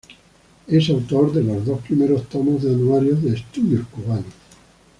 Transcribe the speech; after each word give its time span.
Es 0.65 0.89
autor 0.89 1.31
de 1.31 1.43
los 1.43 1.63
dos 1.63 1.79
primeros 1.83 2.27
tomos 2.27 2.63
del 2.63 2.73
Anuario 2.73 3.15
de 3.17 3.35
Estudios 3.35 3.85
Cubanos. 3.89 4.33